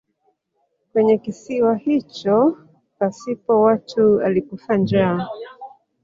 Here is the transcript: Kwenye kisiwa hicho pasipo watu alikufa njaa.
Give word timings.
Kwenye 0.91 1.17
kisiwa 1.17 1.75
hicho 1.75 2.57
pasipo 2.99 3.61
watu 3.61 4.21
alikufa 4.21 4.77
njaa. 4.77 5.27